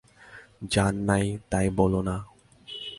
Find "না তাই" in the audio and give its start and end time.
1.07-1.67